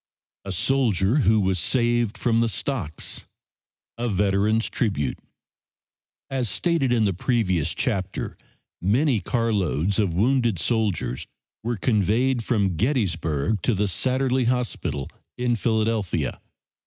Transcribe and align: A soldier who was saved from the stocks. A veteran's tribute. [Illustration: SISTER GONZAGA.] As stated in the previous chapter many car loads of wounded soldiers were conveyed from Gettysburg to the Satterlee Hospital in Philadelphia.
A 0.45 0.51
soldier 0.51 1.17
who 1.17 1.39
was 1.39 1.59
saved 1.59 2.17
from 2.17 2.39
the 2.39 2.47
stocks. 2.47 3.27
A 3.99 4.09
veteran's 4.09 4.67
tribute. 4.67 5.19
[Illustration: 6.31 6.31
SISTER 6.31 6.31
GONZAGA.] 6.31 6.39
As 6.39 6.49
stated 6.49 6.91
in 6.93 7.05
the 7.05 7.13
previous 7.13 7.75
chapter 7.75 8.35
many 8.81 9.19
car 9.19 9.53
loads 9.53 9.99
of 9.99 10.15
wounded 10.15 10.57
soldiers 10.57 11.27
were 11.61 11.77
conveyed 11.77 12.43
from 12.43 12.77
Gettysburg 12.77 13.61
to 13.61 13.75
the 13.75 13.87
Satterlee 13.87 14.45
Hospital 14.47 15.07
in 15.37 15.55
Philadelphia. 15.55 16.41